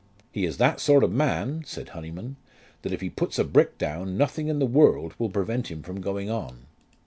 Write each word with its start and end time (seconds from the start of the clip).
"He 0.31 0.45
is 0.47 0.57
that 0.57 0.79
sort 0.79 1.03
of 1.03 1.11
man," 1.11 1.61
said 1.63 1.89
Honyman, 1.89 2.37
"that 2.81 2.91
if 2.91 3.01
he 3.01 3.11
puts 3.11 3.37
a 3.37 3.43
brick 3.43 3.77
down 3.77 4.17
nothing 4.17 4.47
in 4.47 4.57
the 4.57 4.65
world 4.65 5.13
will 5.19 5.29
prevent 5.29 5.69
him 5.69 5.83
from 5.83 6.01
going 6.01 6.27
on." 6.27 6.65